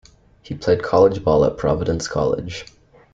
He 0.41 0.55
played 0.55 0.81
college 0.81 1.23
ball 1.23 1.45
at 1.45 1.57
Providence 1.57 2.07
College. 2.07 2.65